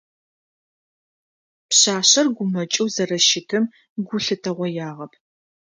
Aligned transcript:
Пшъашъэр 1.69 2.27
гумэкӏэу 2.35 2.87
зэрэщытым 2.93 3.63
гу 4.07 4.17
лъытэгъоягъэп. 4.23 5.13